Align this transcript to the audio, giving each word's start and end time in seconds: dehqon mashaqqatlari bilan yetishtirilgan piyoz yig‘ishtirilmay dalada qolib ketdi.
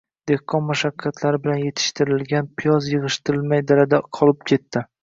dehqon 0.29 0.63
mashaqqatlari 0.69 1.41
bilan 1.43 1.61
yetishtirilgan 1.65 2.51
piyoz 2.63 2.91
yig‘ishtirilmay 2.95 3.67
dalada 3.75 4.03
qolib 4.21 4.47
ketdi. 4.55 4.87